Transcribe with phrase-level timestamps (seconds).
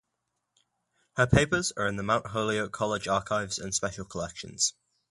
[1.15, 4.73] Her papers are in the Mount Holyoke College Archives and Special Collections.